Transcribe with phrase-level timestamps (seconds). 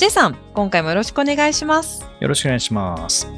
[0.00, 2.08] J さん、今回もよろしくお願いします。
[2.20, 3.28] よろしくお願いします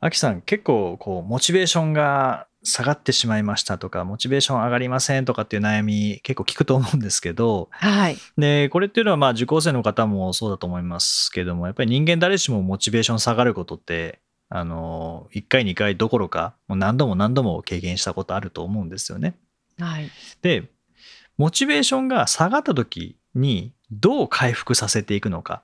[0.00, 8.18] あきさん結構こうモチベーションが下がってしまいましたとかモチベーション上がりませんとかっていう悩み結構聞くと思うんですけどはい。
[8.36, 14.20] でこれっていうのはまあ受講生の方もそうだと思いますけどもやっぱり人間誰しもモチベーション下がることって
[14.50, 19.34] あの1回2回どころかもう何度も何度も経験したことあると思うんですよね。
[19.78, 20.10] はい。
[20.42, 20.64] で
[21.38, 25.62] モチベーションが下がった時にどう回復させていくのか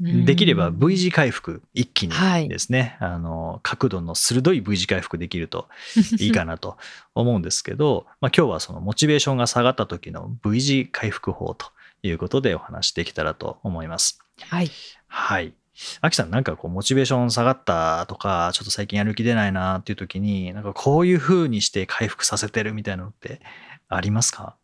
[0.00, 5.68] できれば V 字回復一気はいにですね、あの角度の鋭い V 字回復できると
[6.18, 6.76] いいかなと
[7.14, 11.66] 思うんですけど、まあ、今日はそのモチベーションが下がった時の V 字回復法と
[12.02, 14.18] いうことでお話しできたらと思います。
[14.40, 14.70] はい。
[15.06, 15.54] はい。
[16.00, 23.40] アキさんなんかこうモチベーション下がったとかちょっと最近やる気出ないなっていう時になんかこういう風にして回復させてるみたいなのって
[23.88, 24.56] ありますか？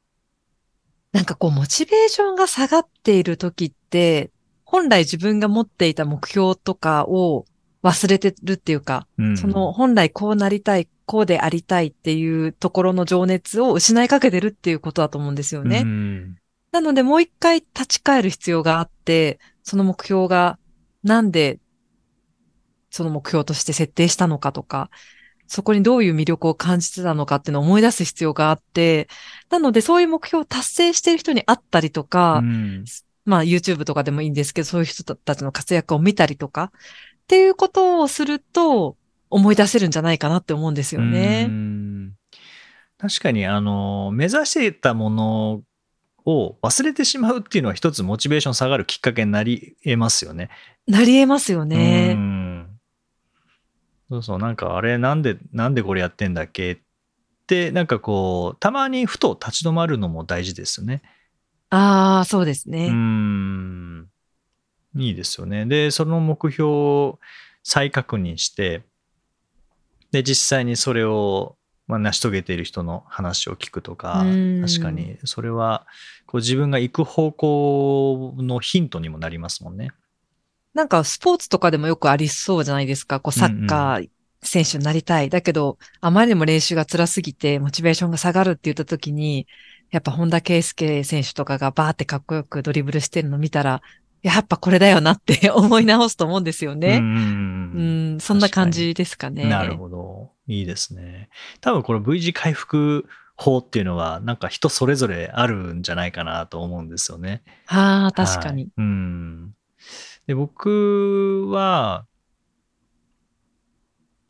[1.13, 4.31] なんかこう、モチベーションが下がっている時って、
[4.65, 7.47] 本来自分が持っていた目標とかを
[7.83, 15.83] 忘れてるっていうか、うんその本来こうなりたい、こうでありたいっていうところの情熱を失いかけてるっていうことだと思うんですよね。
[15.85, 16.39] うん
[16.71, 20.59] なのでもう一回立ち返る必要があって、その目標が
[21.03, 21.61] なんで
[22.91, 24.91] その目標として設定したのかとか、
[25.49, 29.09] そこにどういう魅力を感じてたのかっていうのを思い出す必要があって、
[29.51, 32.85] なのでそういう目標を達成している人に会ったりとか、うん
[33.25, 38.97] まあ YouTube とかでもいいんですけど、そういう人たちの活躍を見たりとか、っていうことをすると
[39.29, 41.45] 思い出せるんじゃないかなって思うんですようね。
[41.45, 42.13] ん
[42.99, 45.63] 確かにあの目指していたもの
[46.25, 50.49] を忘れてしまうっていうのは一つモチベーション下がるきっかけになり得ますよね。
[50.87, 52.17] なり得ますようね。
[54.11, 56.79] んそうそうなんかあれなんでなんでこれやってんだっけっ
[57.47, 61.03] てなんかこうたまにふと立ち止まるのも大事ですよね。
[61.71, 62.89] ああ、そうですうね。
[62.91, 64.09] ん
[64.97, 65.67] いいですよね。
[65.67, 67.19] でその目標を
[67.63, 68.83] 再確認して
[70.11, 75.87] で実際にそれを、まあ、成し遂げている人の話を聞くとかうん確かにそれは
[76.27, 79.91] こう自分が行く方向のヒントにもなりますもんね。
[80.79, 83.19] なんかスポーツとかでもよくありそうじゃないですか。
[83.21, 84.11] こうサッカー
[84.43, 85.29] 選手になりたい。
[85.29, 89.49] だけど、あまりにも練習が辛すぎて、モチベーションが下がるって言った時に、
[89.91, 93.83] やっぱ本田圭佑選手とかがバーってかっこよくドリブルしてるの見たら、
[94.23, 96.99] やっぱこれだよなって 思い直すと思うんですようんね。
[96.99, 99.49] うんううんん、そんな感じですかね。
[99.49, 100.31] なるほど。
[100.47, 101.29] いいですね。
[101.61, 103.07] 多分この V 字回復
[103.37, 107.43] 法っていうのはなんか人それぞれあるんじゃないかなと思うんですよね。
[107.67, 108.71] はあ、確かにはい。
[108.79, 109.55] うん。
[110.29, 112.07] で、僕は、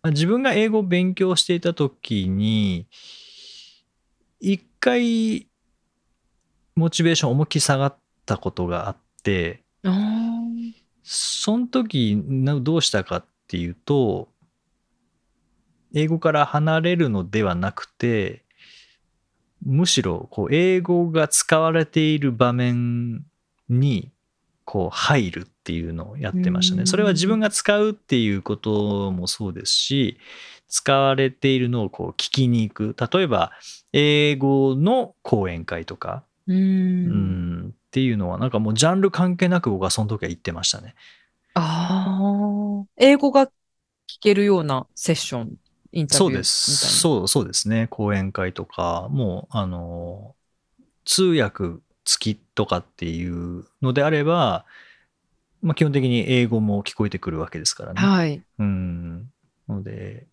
[0.01, 2.87] まあ自分が英語を勉強していた時に、
[4.39, 5.49] 一回、
[6.77, 9.65] モチベーション思いっきり下がったことがあって、
[11.03, 14.29] その時などうしたかっていうと、
[15.93, 18.45] 英語から離れるのではなくて、
[19.67, 23.25] むしろこう英語が使われている場面
[23.69, 24.13] に
[24.69, 26.83] こう入るっていうのをやってましたね。
[26.83, 30.19] うんそれは自分が使うっていうこともそうですし、
[30.69, 32.97] 使われているのをこう聞きに行く。
[33.11, 33.53] 例えば、
[33.95, 36.53] 英語の講演会とか、う。
[36.53, 40.95] うんん、っていうのはなんかもうジャンル関係なく僕はその時は言ってましたね。
[41.55, 42.85] ああ。
[42.99, 43.51] 英語が聞
[44.21, 45.55] けるようなセッション、
[45.93, 46.43] インタビューみたいな。
[46.43, 46.99] そうです。
[47.01, 47.87] そう、そうですね。
[47.89, 50.35] 講演会とか、もう、あの、
[51.07, 54.65] 通訳付きとかっていうのであれば、
[55.61, 58.01] まあ、基本的に英語も聞こえてくるわけですからね。
[58.01, 58.43] はい。
[58.59, 59.31] うん。
[59.69, 60.27] ので、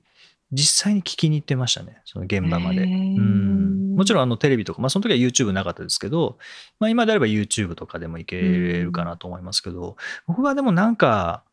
[0.53, 2.01] 実際に聞きに行ってましたね。
[2.05, 2.83] その現場まで。
[2.83, 3.95] うん。
[3.95, 6.37] もちろん、あの、テレビとか、まあ、その時は YouTube なかったですけど、
[6.79, 9.97] まあ、今であれば YouTube とかでもいけるかなと思いますけど、
[10.27, 11.43] 僕はでもなんか、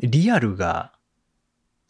[0.00, 0.92] リアルが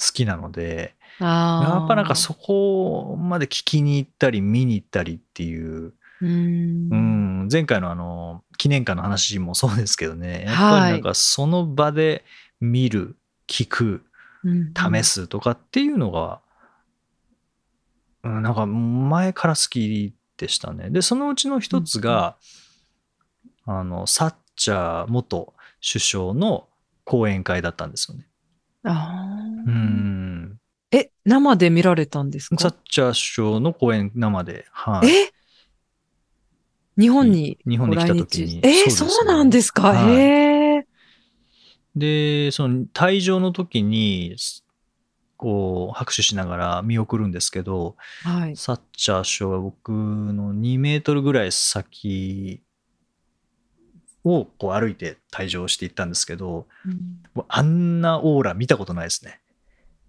[0.00, 0.96] 好きなので。
[1.20, 6.88] やっぱなんかそこまで聞きに行ったり見に行ったりっていう、うーん。
[7.48, 12.24] うん、前回のあの記念館の話もそうですけどねやっぱりなんかその場で
[12.60, 13.16] 見る
[13.46, 14.04] 聞く
[14.44, 16.40] うん試すとかっていうのが、
[18.22, 20.90] うん、なんか前から好きでしたね。
[20.90, 22.36] で、そのうちの一つが、
[23.66, 25.52] あの、サッチャー元
[25.84, 26.68] 首相の
[27.02, 28.28] 講演会だったんですよね。
[28.84, 29.12] あ
[29.66, 30.60] うーん。
[30.92, 32.56] え、生で見られたんですか？
[32.56, 35.08] サッチャー首相の講演生で、はい。
[35.08, 35.32] え？
[36.98, 40.86] 日本に日本に来た時に日えーそうなんですか、はいへえ。
[41.94, 44.36] で、その退場の時に、
[45.36, 48.56] こう、拍手しながら見送るんですけど、はい。
[48.56, 52.62] サッチャー首相が僕の2メートルぐらい先
[54.24, 56.66] をこう歩いて退場していったんですけど、
[57.34, 59.40] もうあんなオーラ見たことないですね。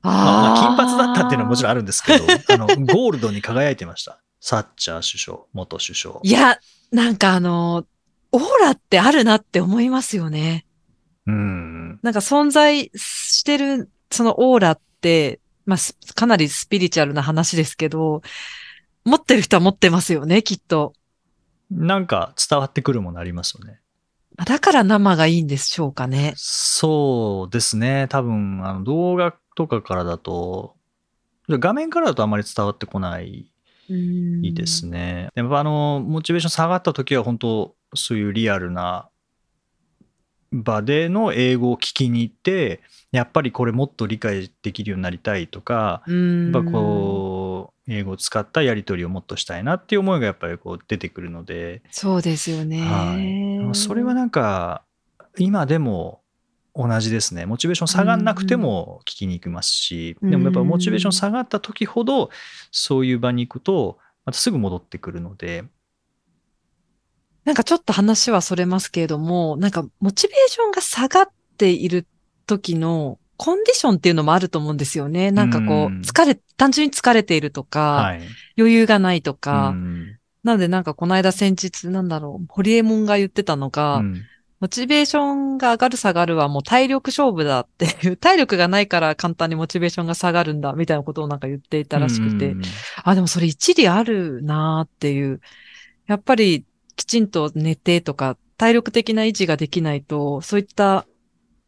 [0.01, 4.19] まあ、まあ金髪だったっていうのはもちろんあるんですけど、 あの、ゴールドに輝いてました。
[4.39, 6.19] サッチャー首相、元首相。
[6.23, 6.57] いや、
[6.91, 7.85] なんかあの、
[8.31, 10.65] オーラってあるなって思いますよね。
[11.25, 11.99] うん。
[12.01, 18.21] なんか存在してる、そのオーラって、まあ、すかなりスピリチュアルな話ですけど、
[19.05, 20.93] 持ってる人は持ってますよね、きっと。
[21.71, 23.79] なんか伝わってくるものありますよね。
[24.35, 26.33] まあだから生がいいんでしょうかね。
[26.35, 28.07] そうですね。
[28.09, 30.75] 多分、あの動画とかからだと、
[31.47, 33.51] 画面からだとあまり伝わってこない
[33.89, 35.29] いいいですね。
[35.35, 39.09] でもあの、モチベーション下がった時は本当、そういうリアルな
[40.51, 42.81] 場での英語を聞きに行って、
[43.11, 46.51] やっぱりこれもっと理解できるようになりたいとか、うん。
[46.51, 52.81] やっぱこう、英語を使ったやり取りをもっとしたいなっていう思いがやっぱりこう出てくるので、そうですよね。
[52.81, 54.83] はい、それはなんか
[55.37, 56.21] 今でも
[56.79, 57.45] 同じですね。
[57.45, 62.29] モチベーション下がんなくても聞きに行きますし、うんでもやっぱモチベーション下がった時ほど
[62.71, 65.65] そういう場に行くとまたすぐ戻ってくるので。
[67.45, 72.05] なんかちょっと話はそれますけれども、なんかモチベーションが下がっている
[72.45, 75.31] 時のコンディションっていうのもあると思うんですよね。
[75.31, 78.21] なんかこう、うん疲れ、単純に疲れているとか、はい。
[78.57, 84.21] 余裕がないとか、うんなのでなんかこの間先日なんだろう、ホリエモンが言ってたのが、うん
[84.59, 92.61] モチベーションが上がる下がるはもう体力勝負だっていう、 体力がないから簡単にモチベーションが下がるんだみたいなことをなんか言っていたらしくて、うん
[93.03, 95.41] あ、でもそれ一理あるなーっていう。
[96.07, 96.65] やっぱり
[96.95, 101.05] きちんと寝てとか、体力的な維持ができないと、そういった、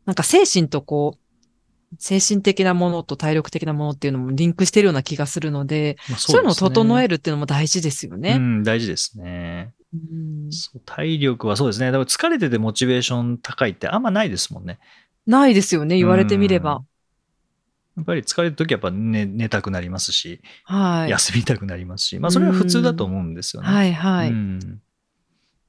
[0.06, 8.38] なんか精神とこう、精神的なものと体力的なものっていうのもリンクしてるような気がするので、まあそういうのを整えるるっていうのも大事ですようね。
[8.38, 9.74] ん、大事ですね。
[9.94, 11.88] うんそう体力はそうですね。
[11.88, 14.80] だから疲れててモチベーション高いってあんまないですもんね。
[15.28, 16.86] ないですよね、言われてみればうん。。
[17.98, 21.10] やっぱり疲れるときはやっぱ寝寝たくなりますし、はい。
[21.10, 23.68] 休みたくなりますし、まあそれは普通だと思うんですよね。
[23.68, 24.30] はいはい。
[24.30, 24.82] うん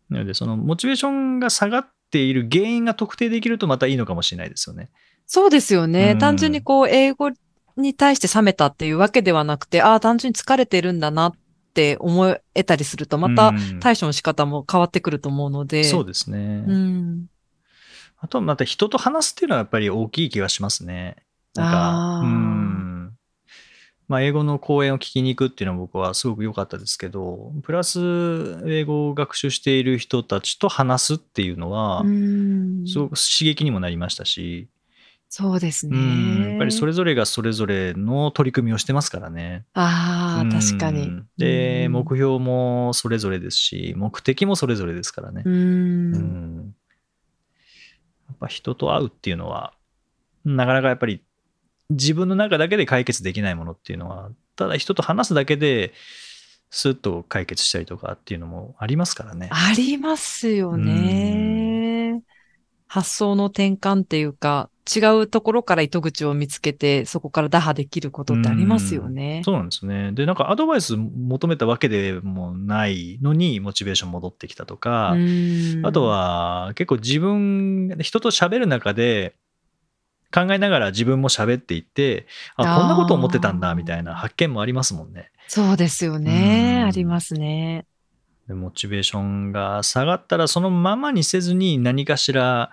[0.08, 4.90] なので、そのモチベーションが下がっている原因が特定できるとまたいいのかもしれないですよね。
[5.26, 6.12] そうですよね。
[6.12, 7.30] うん単純にこう、英語
[7.76, 11.32] に対して冷めたっていうわけではなくて、ああ、単純に疲れてるんだなっ
[11.72, 15.84] て思えたりすると、またうん対処の仕方も変わってくると思うので。
[15.84, 16.64] そうですね。
[16.66, 17.26] うん。
[18.18, 21.16] あとはまた人と話すっていうのはやっぱり大きい気がしますね。
[21.54, 23.12] なんか、うん。
[24.08, 27.98] まあ、英語の講演を聞きに行くっていうのは僕はすごく良かったですけど、プラス
[28.66, 34.68] 英語を学習している人たちと話すっていうのはう、んすごく刺激にもなりましたし、
[35.34, 35.96] そうですね。
[35.96, 39.64] うん、やっぱりそれぞれがそれぞれの取り組みをしてますからね。
[39.72, 41.28] ああ、確かにうん。
[41.38, 45.48] で、うん目標もそれぞれですし、目的もそれぞれですからねう。
[45.48, 45.54] ん。
[45.54, 46.74] うん
[48.28, 49.72] やっぱ人と会うっていうのは、
[50.44, 51.22] なかなかやっぱり
[51.88, 55.94] 自分の中だけで解決できないものっていうのは、ただ人と話すだけで、
[56.68, 59.48] スッと解決したりとかっていうのもありますからね。
[59.50, 62.22] ありますよね。
[62.86, 69.42] 発想の転換っていうか、違うところから糸口を見つけて、そこから打破できることってありますよね。
[69.44, 70.12] そうなんですね。
[70.12, 79.34] で、なんかアドバイス求めたわけでもないのに、モチベーション戻ってきたとか、うんあと、は結構自分、人と喋る中で
[80.34, 85.30] 考えながら自分も喋っていって、あ、こんなこと思ってたんだみたいな発見もありますもんね。
[85.46, 86.78] そうですよね。
[86.82, 87.86] うんありますね。
[88.48, 92.70] でモチベーションが下がったらそのままにせずに何かしら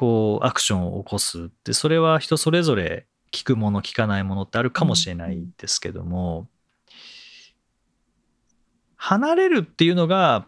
[0.00, 6.48] こうアクションを起こすってそれは人それぞれ聞くもの聞かないものってあるかもしれないですけども、
[8.96, 10.46] 離れるっていうのが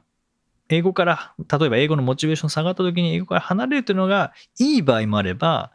[0.70, 5.72] 英語から例えば英語のモチベーション下がった時に英語から離れるっていうのがいい場合もあれば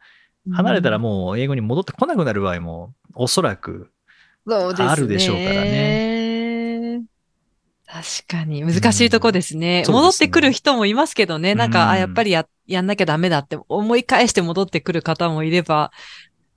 [0.52, 3.92] 離れたらもう英語に戻ってこなくなる場合もおそらく。
[4.90, 6.17] あるでしょうからね。
[7.88, 8.64] 確かに。
[8.64, 9.84] 難しいとこですね。
[9.88, 11.56] うん戻ってくる人もいますけどね。
[11.56, 15.92] なんか、うんあ、やっぱりや、やんなきゃダメだって思い返して戻ってくる方もいれば、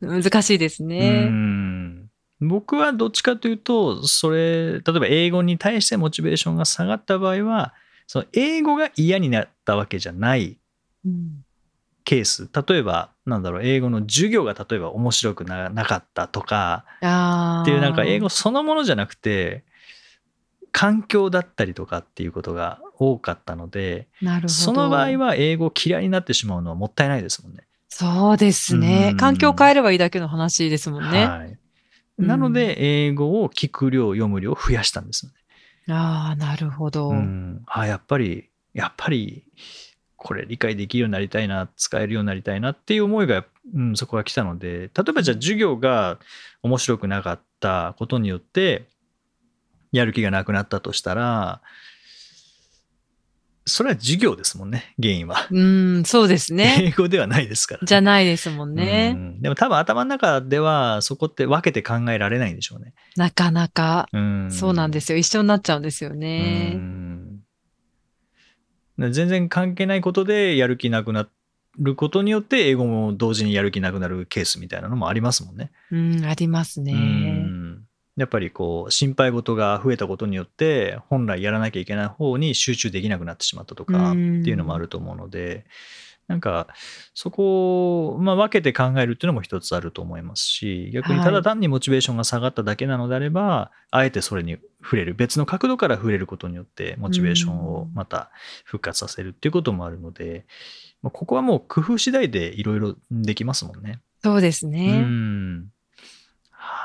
[0.01, 1.27] 難しいですうね。
[1.27, 2.11] ん
[2.41, 7.75] 僕はどっちかというと、それ、例えば英語に対してモチベーションが下がった場合は、
[8.07, 10.59] その英語が嫌になったわけじゃない
[11.07, 11.45] うん
[12.03, 12.49] ケース。
[12.67, 19.63] 例えば、なんだろう、英語の授業が例えば面白くななかったとか、っていうなんか英語そのものじゃなくて、
[20.73, 24.49] 環境だったりとかっていうことが多かったので、なるほど。
[24.49, 27.65] その場合は英語嫌いになってしまうのはもったいないですもんね。
[27.89, 29.17] そうですねうん。
[29.17, 31.27] 環境を変えればいいだけの話ですもんね。
[31.27, 31.59] はい。
[32.19, 35.39] なので、英語を聞く量、読む量を増やしたんですよね。
[35.93, 37.11] ああ、なるほど。
[37.11, 39.45] うん、あやっぱりやっぱり
[40.17, 46.19] これ理解できるようになりたいな使えるようになりたいなっていう思いが、うん、そこが来たので例えばじゃあ授業が
[46.63, 48.87] 面白くなかったことによって
[49.93, 51.61] やる気がなくなったとしたら
[53.67, 55.47] それは授業ですもんね原因は。
[55.51, 56.77] うん、そうですね。
[56.81, 59.13] 英語ではないですから、じゃないですもんうね。
[59.13, 62.95] んでも多分頭の中ではそこって分けて考えられないんでしょうね。
[63.17, 65.19] なかなか、うん、そうなんですよ。
[65.19, 66.71] 一緒になっちゃうんですようね。
[66.71, 67.43] ん
[68.99, 71.29] 全然関係ないことでやる気なくな
[71.79, 75.71] ることによって英語も同時にやる気なくなるケースみたいなのもありますもんね。
[75.91, 76.93] うん、ありますね。
[78.21, 85.65] うんやっぱりこう心配事が増えたことによって本来やらなきゃいけない方に集中できなくなってしまったとかってうんいうのもあると思うので
[86.29, 86.69] なんか
[87.13, 98.31] そこを、まあ、分けて考えるっていうのも一つあると思いますし逆にただ単にモチベーションが下がっただけなのであれば、あえてそれに触れる別の角度から触れることによってモチベーションをまた
[98.65, 100.45] 復活させるっていうこともあるので、
[101.03, 104.01] まあここはもう工夫次第でいろいろできますもんね。
[104.23, 105.01] そうですうね。
[105.01, 105.67] ん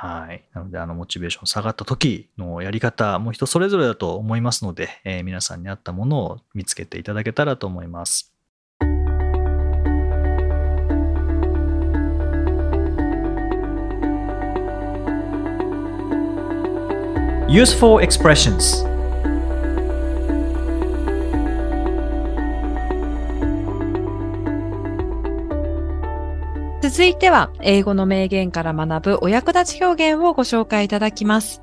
[0.06, 0.44] はい。
[0.54, 8.32] なので、あの、モチベーション下がった時のやり方、もう人それぞれだと思いますので、えー皆さんに合ったものを見つけていただけたらと思います。
[17.48, 18.95] Useful expressions
[26.96, 31.62] 続いては、英語の名言から学ぶお役立ち表現をご紹介いただきます。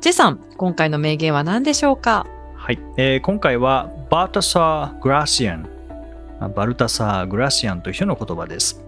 [0.00, 2.26] ジェさん、今回の名言は何でしょうか？
[2.56, 5.68] はい、えー今回はバルタサー・グラシアン
[6.56, 8.84] バルタサー・グラシアンという人の言葉です。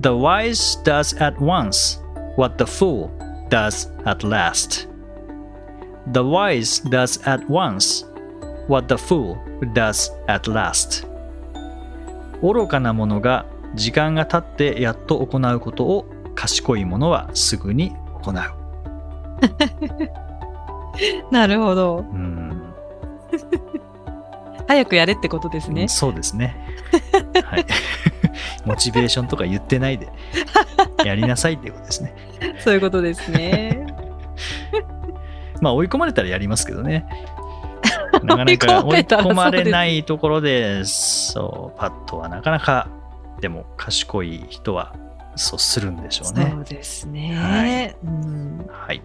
[0.00, 2.02] The wise does at once
[2.36, 3.08] what the fool
[3.50, 4.88] does at last.
[6.10, 8.04] The wise does at once
[8.66, 9.36] what the fool
[9.74, 11.06] does at last.
[12.42, 18.34] 愚かな者が時間が経ってやっと行うことを賢い者はすぐに行う。
[21.30, 21.98] なるほど。
[21.98, 22.62] うん
[24.68, 25.88] 早くやれってことですね。
[25.88, 26.56] そうですね。
[27.44, 27.66] はい。
[28.64, 30.08] モチベーションとか言ってないで、
[31.04, 32.14] やりなさいっていうことですね。
[32.60, 33.86] そういうことですね。
[35.60, 37.06] まあ追い込まれたらやりますけどね。
[38.22, 42.88] なかなか追い込まれないところで、そう、パッとはなかなか、
[43.42, 44.94] でも賢い人は
[45.34, 46.52] そうするんでしょうね。
[46.54, 47.96] そうですね。
[48.04, 49.02] うんはい。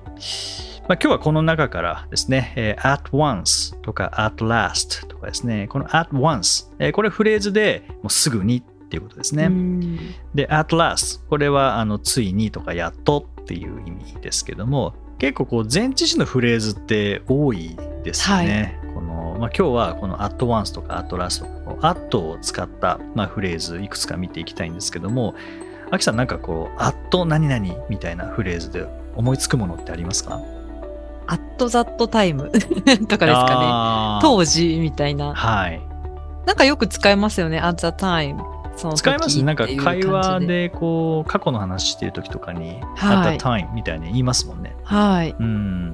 [0.87, 9.45] まあ、今日はこの中からですね、えー at once とか at last とかですね、この at once、えーこれフレーズでもうすぐにっていうことですね。
[9.45, 9.97] うん
[10.35, 18.79] で、at last、これはあのついにとかやっとっていう意味ですけども、結構こう前置詞のフレーズって多いですよね。
[18.93, 25.35] このまあ、今日はこの at once とか at last とかこう at を使った、まあ、フレーズいくつか見ていきたいんですけども、
[25.91, 30.41] アキさんなんかこう at 何々みたいなフレーズで思いつくものってありますか？
[31.29, 34.21] アットザットタイム とかですかね。
[34.21, 35.33] 当時みたいな。
[35.33, 35.81] はい。
[36.45, 37.59] なんかよく使いますよね。
[37.59, 38.37] at the time。
[38.77, 39.43] その時使いますね。
[39.43, 40.39] なんか会話。
[40.41, 44.75] でこう過去の話してる時とかに、はい at the time みたいに言いますもんね。
[44.83, 45.35] はい。
[45.37, 45.93] うん。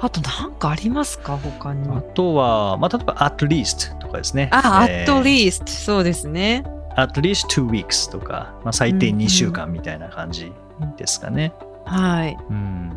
[0.00, 1.36] あとなんかありますか？
[1.38, 1.88] 他に。
[1.96, 4.48] あとは、まあ、例えば at least とかですね。
[4.52, 5.66] あ、え at ー least。
[5.66, 6.64] そうですね。
[6.96, 10.52] at least two weeks とか、まあ、最低うんうん2週間みたいな感じ
[10.96, 11.52] ですかね。
[11.84, 12.36] はい。
[12.50, 12.92] うん。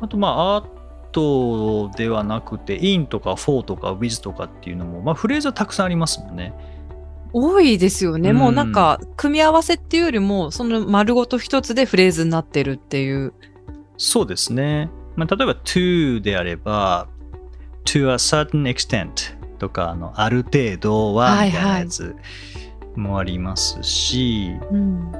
[0.00, 0.78] あと、まあ、at
[1.96, 6.52] ではなくて in とか for とか with とかっていうのも、まあ、フレーズはたくさんありますもんね。
[7.32, 8.30] 多いですよね。
[8.30, 13.32] うんもうなんか、組み合わせっていうよりも、その丸ごと一つでフレーズになってるっていう。
[13.96, 14.90] そうですね。
[15.16, 17.08] まあ、例えば to であれば
[17.84, 22.16] to a certain extent とかあのある程度ははいみたいなやつ
[22.96, 25.12] もありますし、うん。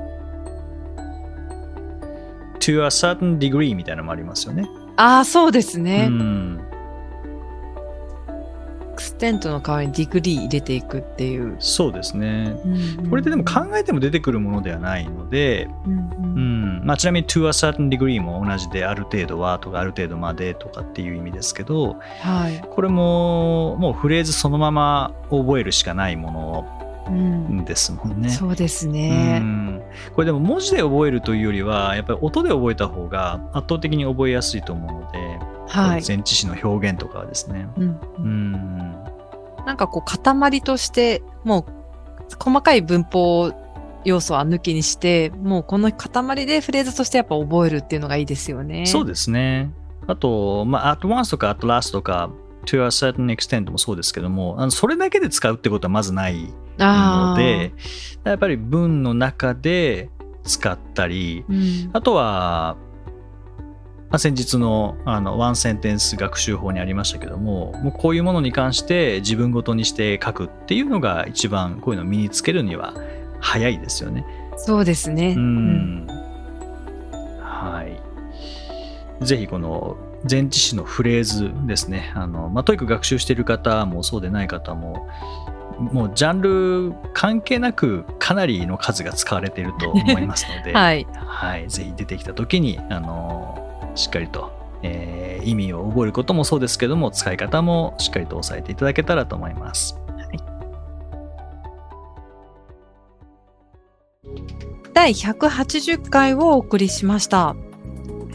[2.60, 4.68] to a certain degree みたいなのもありますよね。
[4.96, 6.08] ああ、そうですうね。
[6.08, 11.56] ん、 extent の代わりに degree 入れていくっていう。
[11.58, 12.54] そうですね。
[12.64, 22.62] うんこれってでも考えても出てくるものではないので、うんううんんまあ、ちなみに to a certain degree も同じである程度はとかある程度までとかっていう意味ですけどはい。
[22.70, 26.77] これももうフレーズそのまま覚えるしかないもうんの
[27.64, 28.30] ですもんね。
[28.30, 29.38] そうですうね。
[29.38, 29.82] ん
[30.14, 35.18] これでも文字で覚えるというよりはやっぱり音で覚えた方が圧倒的に覚えやすいと思うので、
[35.68, 36.02] はい。
[36.06, 37.68] 前置詞の表現とかはですね。
[37.76, 38.94] うんうん
[39.66, 43.52] なんかこう塊として、もう細かい文法
[44.04, 48.86] 要素は抜きにして、もうこの塊でフレーズとしてやっぱ覚えるっていうのがいいですよね。
[48.86, 49.70] そうですね。
[50.06, 52.30] あと、まあ、at once とか at last とか
[52.64, 57.72] to a certain extent もそうですけども、あのそれだけで使うってことはまずないので、
[58.24, 60.10] やっぱり文の中で
[60.44, 62.76] 使ったり、うんあとは、
[64.10, 72.94] まあ、先日のあのワンセンテンス学習法にありましたけども、もうこういうものに関して自分ごとにして書くっていうのが一番こういうのを身につけるには
[73.40, 74.24] 早いですよね。
[74.56, 75.34] そうですね。
[75.36, 76.06] ううんん。
[77.40, 77.84] は
[79.20, 79.24] い。
[79.24, 79.96] ぜひこの
[80.28, 82.12] 前置詞のフレーズですね。
[82.14, 85.06] あの、まあ、 TOEIC 学習している方もそうでない方も、
[85.78, 91.06] もうジャンル関係なくかなりの数が使われていると思いますので、 はい。
[91.14, 95.18] はい、ぜひ出てきた時にあのしっかりと、えー
[95.48, 99.98] 意味を覚えることもそうですけども使い方もしっかりと押さえていただけたらと思います。
[104.92, 107.54] 第180回をお送りしました。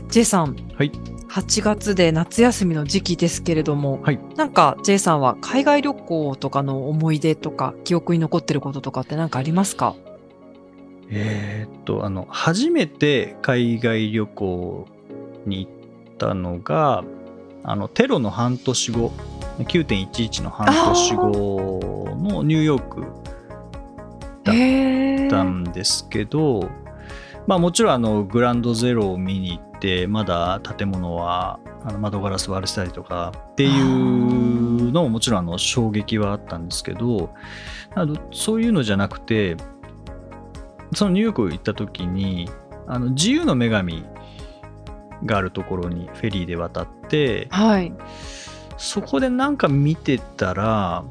[0.09, 0.55] J さん。
[0.75, 0.91] はい。
[1.33, 4.19] 8月で夏休みの時期ですけれども、はい。
[4.35, 9.95] なんか J さんは海外旅行とかの思い出とか記憶に残ってることとかって何かありますか？
[11.09, 14.87] えーっとあの初めて海外旅行
[15.47, 15.71] に行っ
[16.19, 17.03] たのが
[17.63, 19.11] あのテロの半年後
[19.57, 23.07] 9.11の半年後のニューヨーク
[24.43, 26.69] だへったんですけど、
[27.47, 29.72] まあもちろんあのグランドゼロを見に行って
[30.07, 37.33] まだ建物はあの窓ガラス割れてたりとかっていうのももちろんあの衝撃はあったんですけど
[37.95, 39.57] あのそういうのじゃなくて
[40.93, 42.49] そのニューヨーク行った時に
[42.87, 44.05] あの自由の女神
[45.25, 47.93] があるところにフェリーで渡ってはい。
[48.77, 51.05] そこでなんか見てたら、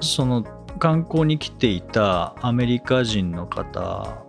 [0.00, 0.44] その
[0.78, 4.24] 観光に来ていたアメリカ人の方、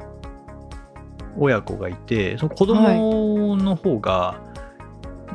[1.37, 4.39] 親子がいて、その子供の方が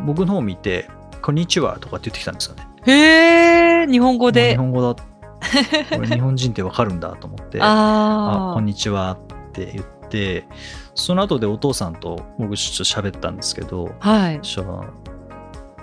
[0.07, 0.89] 僕の方を見て、
[1.23, 2.67] こんにちはとかって言ってきたんですよね。
[2.87, 4.57] へえ、日本語もう日で。
[4.57, 4.95] 本語だ。
[4.95, 5.05] こ
[6.03, 10.47] れ日本人ってわかるんだと思って、ああこんにちはって言って、
[10.95, 14.11] その後でお父さんと僕ちょっと喋ったんですけど、あ。
[14.11, 14.41] はい。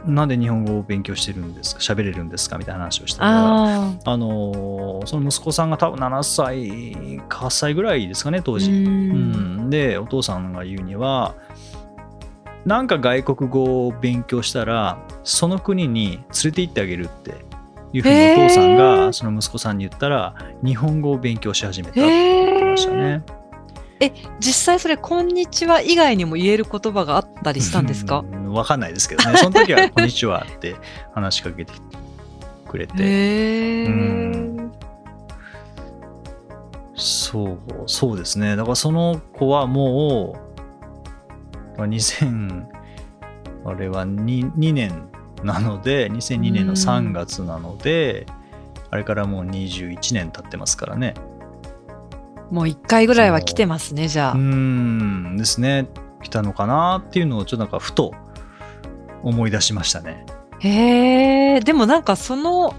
[0.06, 1.82] なんで日本語を勉強してるんですか？
[1.82, 2.58] 喋れるんですか？
[2.58, 8.42] みたいな話をしたらああのーその息子さんが多分7歳か8歳ぐらいですかねあ。
[8.44, 9.70] 当時、うん。
[9.70, 11.36] でお父さんが言うには
[12.66, 17.32] なんか外国語を勉強したらその国に連れて行ってあげるって
[17.94, 23.24] いうふうにお父さんへがーその息子さんに言ったら日本語を勉強し始めたって言ってましたね。
[24.40, 28.20] 実際それ、こんにちは以外にも言える言葉があったりしたんですか？
[28.20, 29.38] うんわかんないですけどね。
[29.38, 30.76] その時は、こんにちはって
[31.14, 31.74] 話しかけて
[32.68, 32.94] くれて。
[33.04, 33.86] へえ。
[33.86, 34.36] うん
[36.98, 38.56] そう、そうですね。
[38.56, 40.40] だからその子はも
[41.76, 42.66] う、まあ2000、
[43.66, 45.10] あれは 2, 2年
[45.44, 48.26] なので、2002年の3月なので、
[48.90, 51.16] あれからもう21年経ってますからね。
[52.50, 54.38] もう一回ぐらいは来てますね、じゃうあ。
[54.38, 55.88] んですね。
[56.24, 58.14] 来たのかなっていうのをちょっとなんかふと
[59.26, 60.26] 思い出しましたね。
[60.60, 62.74] へえ、でもなんかその、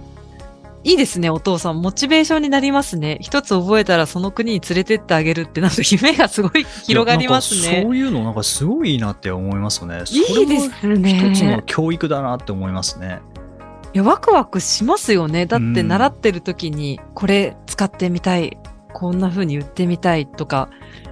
[0.85, 1.83] いいですね、お父さん。
[1.83, 3.19] モチベーションになりますね。
[3.21, 7.91] 一つ覚えたらその国に連れてってあげるって、なんか夢がすごい広がりますねそ。
[7.91, 10.03] ういうのなんかすごいいいなって思いますね。
[10.05, 11.33] そいいですね。
[11.33, 13.21] 一つの教育だなって思いますね。
[13.95, 15.47] いや、ワクワクしますよね。
[15.47, 18.57] だってうん習ってる時に、これ使ってみたい、
[18.93, 20.69] こんな風に言ってみたいとか、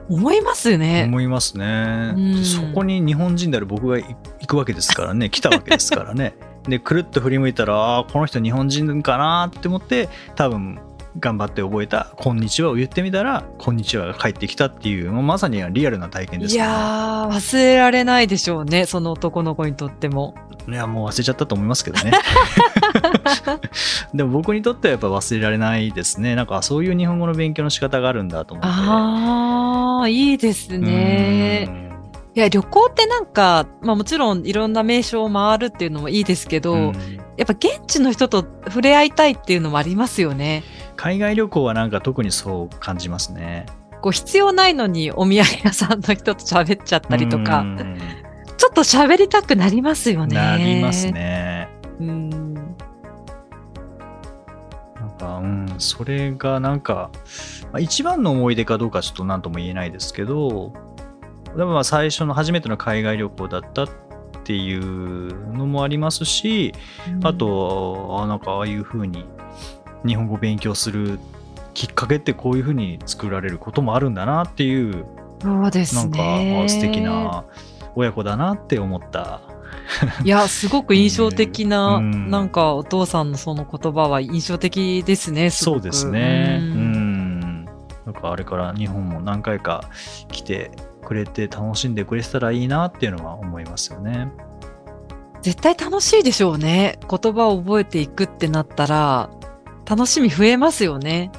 [0.09, 1.05] 思いますよね。
[1.07, 2.45] 思いますね、うん。
[2.45, 4.05] そこに日本人である僕がい
[4.40, 5.29] 行くわけですからね。
[5.31, 6.35] 来たわけですからね。
[6.69, 10.79] でくるっと振り向いたらあーこの人日本人かなって思って多分
[11.19, 16.59] 頑張って覚えた「こんにちは」を言ってみたら「こんにちは」が返ってきたっていうもうまさにリアルな体験ですね。
[16.59, 18.87] やー、忘れられないでしょうね。
[18.87, 20.35] その男の子にとっても。
[20.67, 22.12] いやもう忘れちゃったと思いますけどね。
[24.14, 26.35] でも僕にとってはやっぱ忘れられないですね。
[26.35, 28.69] なんかそういう日本語の勉強の仕方があるんだと思って
[30.05, 31.69] ああ、いいですね。
[32.35, 36.93] いや、旅行ってなんか、まあもちろんいろんな名所を回るっていうのもいいですけど、うん
[37.37, 40.62] やっぱ現地の人と触れ合いたいっていうのもありますよね。
[40.95, 43.67] 海外旅行はなんか特にそう感じますね
[44.03, 47.99] こう必要ないのにお土産屋さんの人と喋っちゃったりとか、うん
[48.57, 50.37] ちょっと喋りたくなりますよね。
[50.37, 51.11] なります。
[51.11, 51.69] ね。
[51.99, 52.43] うん
[55.74, 57.10] うん、それがなんか、
[57.72, 60.72] まあ一番の思い出かどうかちょっと何とも言えないですけど、
[61.56, 63.88] でもまあ最初の初めての海外旅行だったっ
[64.44, 66.74] ていうのもありますし、
[67.22, 69.24] あと、あなんかああいう風に
[70.06, 71.18] 日本語を勉強する
[71.72, 75.06] きっかけってこういう風に作られることもあるんだなっていう、
[75.40, 76.18] そうですなんか
[76.68, 77.00] 素敵。
[77.00, 77.44] な
[77.96, 79.40] 親子だなって思った。
[80.24, 86.58] いや、すごく印象的な、うんなんかお父さんのその言葉は印象的ですね、すそうですね。
[86.60, 87.64] ううんん。
[88.06, 89.84] なんかあれから日本も何回か
[90.30, 90.70] 来て
[91.04, 94.30] くれて楽しんでくれてたらいいなっていうのは思いますよね。
[95.42, 96.98] 絶対楽しいでしょうね。
[97.08, 99.28] 言葉を覚えていくってなったら、
[99.84, 101.30] 楽しみ増えますよね。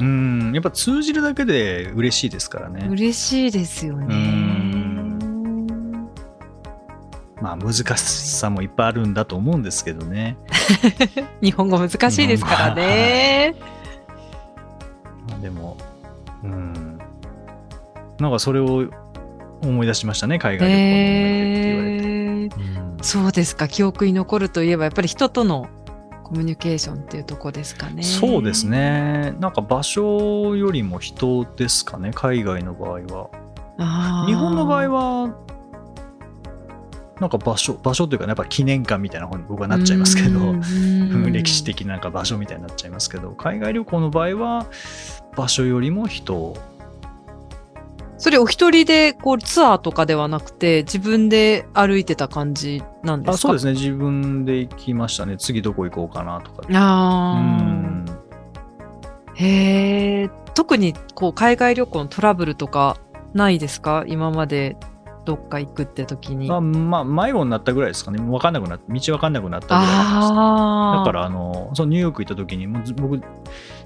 [0.00, 0.52] うん。
[0.54, 2.88] やっぱ通じるだけで嬉しいですからね。
[2.90, 4.14] 嬉しいですよね。
[7.42, 10.36] まあ難しさもいっぱいあるんだと思うんですけどね。
[11.42, 13.54] 日本語難しいですからね。
[15.28, 15.76] まあでも、
[16.44, 16.98] うん。
[18.18, 18.84] なんかそれを
[19.60, 21.96] 思い出しましたね、海外旅行の思い出って言われて。
[21.96, 23.68] えーうんそうですか。
[23.68, 25.68] 記憶に残るといえば、やっぱり人との
[26.22, 28.02] コミュニケーションっていうとこですかね。
[28.02, 28.66] そうです。
[28.66, 29.34] ね。
[29.40, 34.26] なんか場所よりも人ですかね、海外の場合は。
[34.26, 35.34] 日本の場合は、
[37.20, 40.54] なんか場所、場所というかね、やっぱ記念館みたいな方に僕はなっちゃいますけど、
[41.30, 44.66] 歴史的ななんか場所みたいになっちゃいますけど、海外旅行の場合は、
[45.36, 46.56] 場所よりも人。
[48.18, 53.34] それお一人でこうツアーとかではなくて自分で歩いてた感じなんですか？
[53.34, 55.36] あそうですね、自分で行きましたね。
[55.36, 56.62] 次どこ行こうかなとか。
[56.68, 58.04] うあ
[59.34, 62.96] へえ特にこう海外旅行のトラブルとか
[63.34, 64.04] ないですか？
[64.06, 64.76] 今まで
[65.24, 66.50] どっか行くって時に。
[66.50, 68.18] あまあ、迷子になったぐらいですかね。
[68.20, 69.92] 分かんなくなって、道分かんなくなったぐらいだ
[71.04, 73.20] からあのそのニューヨーク行った時にもうず僕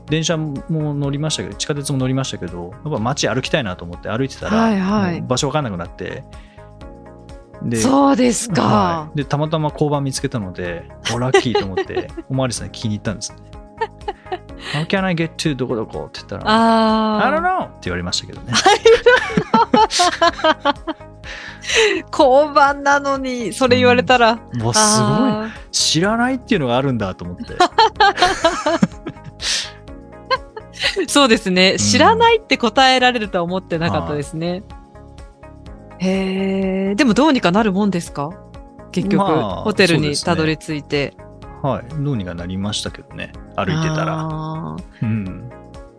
[0.06, 0.54] 電車も
[0.94, 5.20] 乗りましたけど地下鉄も乗りましたけどやっぱ街歩きたいなと思って歩いてたら、はいはい。
[5.22, 6.24] 場所分かんなくなって。
[7.62, 8.62] でそうですか。
[8.62, 9.16] はい。
[9.18, 13.38] でたまたま交番見つけたのでおラッキーと思って おまわりさんに聞きに行ったんですね
[14.74, 16.06] How can I get to どこどこ？
[16.08, 17.60] って言ったらあ I don't あ。
[17.62, 18.52] know って言われましたけどね
[22.12, 24.36] 交番なのに、それ言われたら。
[24.54, 25.14] もうすごい。
[25.32, 27.44] あ知らないっていうのがあるんだと思って。
[27.44, 27.56] ー
[31.08, 31.78] そうですね、ん。
[31.78, 34.62] 知らないって答えられるとは思ってなかったですね。
[35.98, 38.30] へえ、でもどうにかなるもんですか？
[38.92, 41.16] 結局、まあホテルにたどり着いて。
[41.62, 41.84] はい。
[42.02, 43.32] どうにかなりましたけどね。
[43.56, 44.76] 歩いてたら。
[45.02, 45.50] うん。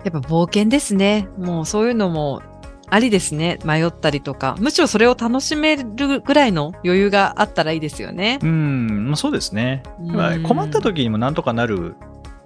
[0.04, 1.28] やっぱ冒険ですね。
[1.38, 2.42] もうそういうのも
[2.90, 3.60] ありですね。
[3.66, 4.56] 迷ったりとか。
[4.60, 8.40] むしろそれを楽しめるぐらいの余裕があったらいいですよね。
[8.42, 9.84] うん、まあ、そうですね。
[10.00, 11.96] まあ困った時にもなんとかなる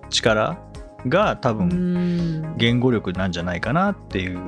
[0.10, 0.58] 力
[1.08, 1.68] が多う分
[2.44, 4.40] ん言語力なんじゃないかなっていう。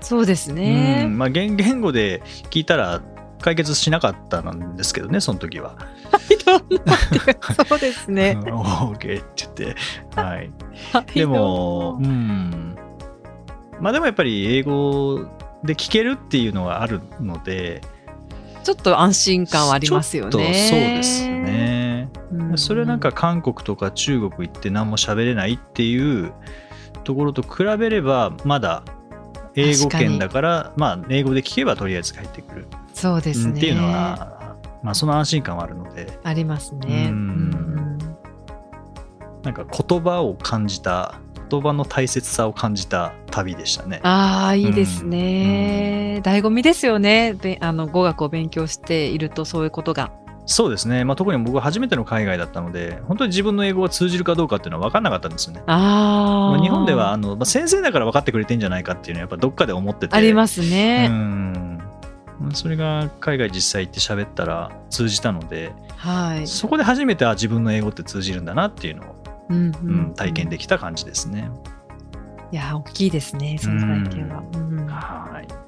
[0.00, 1.04] そうですうね。
[1.04, 3.02] んまあ、言言語で聞いたら
[3.40, 5.76] 解決しなかったんですけどね、その時は。
[7.68, 8.38] そうですね。
[8.40, 9.76] うん OK って言って。
[10.20, 10.50] はい。
[11.14, 12.65] でも、うん。
[13.80, 15.26] まあでもやっぱり英語
[15.64, 17.82] で聞けるっていうのはあるので、
[18.64, 20.30] ちょっと安心感はありますよね。
[20.32, 22.10] ちょっとそうですね。
[22.32, 22.58] うん。
[22.58, 26.32] それはなんか韓国とか中国行って何も喋れないっていう
[27.04, 28.82] ところと比べればまだ
[29.54, 33.56] 英語圏だからまあ英語で聞けばとりあえず帰ってくるそうですね。
[33.56, 37.08] っていうのは、まあその安心感はあるのでありますね。
[37.10, 37.76] うんうん
[39.44, 44.00] なんか言葉を感じた言葉の大切さを感じた旅でしたね。
[44.02, 46.20] ああ、いいですね。
[46.24, 47.34] 醍醐味ですよね。
[47.34, 50.10] べあの語学を勉強しているとそういうことが。
[50.48, 55.62] そうですね、まあ、特に僕は初めての海外だったので本当に自分の英語が通じるかどうかっていうのは分かんなかったんですよね。
[55.66, 56.56] ああ。
[56.56, 61.08] まあ日本ではあの、まあ、先生だから分かってくれてんじゃないかっていうのはやっぱどっかで思っててありますうね。
[61.08, 61.80] ん
[62.52, 66.46] それが海外実際行って喋ったら通じたのではい。
[66.46, 69.16] そこで初めてあ自分の英語って通じるんだなっていうのを、
[69.48, 71.50] うんううん体験できた感じですね。
[72.52, 74.42] いや、大きいですね、その体験は。
[74.54, 75.66] うんはい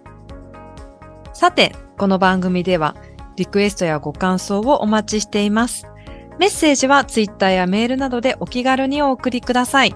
[1.39, 2.97] さて、この番組では、
[3.37, 5.87] リクエストやご感想をお待ちしています。
[6.41, 9.95] メッセージはツイッターやメールなどでお気軽にお送りください。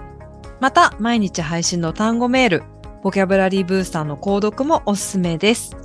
[0.61, 2.63] また、毎日配信の単語メール、
[3.01, 5.75] ボキャブラリーブースターの購読もおすすめです。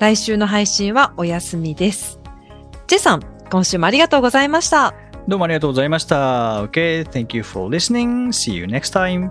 [0.00, 2.18] 来週の配信はお休みです。
[2.88, 4.94] ジェさん、今週もありがとうございました。
[5.28, 6.62] どうもありがとうございました。
[6.64, 8.28] Okay, thank you for listening.
[8.28, 9.30] See you next time.